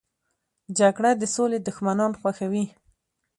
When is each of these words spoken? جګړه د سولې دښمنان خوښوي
جګړه 0.77 1.11
د 1.21 1.23
سولې 1.35 1.57
دښمنان 1.67 2.11
خوښوي 2.19 2.65